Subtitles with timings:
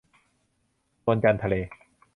[1.03, 1.55] นวลจันทร์ทะเล